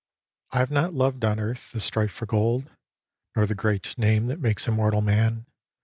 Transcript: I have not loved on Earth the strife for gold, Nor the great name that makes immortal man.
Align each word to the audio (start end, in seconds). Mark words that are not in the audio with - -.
I 0.49 0.57
have 0.57 0.71
not 0.71 0.95
loved 0.95 1.23
on 1.23 1.39
Earth 1.39 1.69
the 1.71 1.79
strife 1.79 2.09
for 2.11 2.25
gold, 2.25 2.71
Nor 3.35 3.45
the 3.45 3.53
great 3.53 3.95
name 3.99 4.29
that 4.29 4.41
makes 4.41 4.67
immortal 4.67 5.01
man. 5.01 5.45